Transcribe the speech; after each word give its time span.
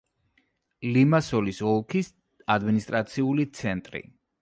ლიმასოლის 0.95 1.61
ოლქის 1.73 2.11
ადმინისტრაციული 2.57 3.51
ცენტრი. 3.63 4.07